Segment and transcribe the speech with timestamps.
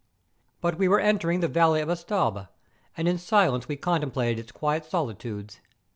[0.61, 2.47] But we were entering the valley of Estaube,
[2.97, 5.59] and in silence we contemplated its quiet solitudes.